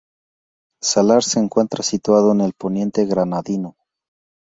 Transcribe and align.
Salar 0.81 1.23
se 1.23 1.39
encuentra 1.39 1.83
situado 1.83 2.31
en 2.31 2.41
el 2.41 2.53
Poniente 2.53 3.05
Granadino. 3.05 3.75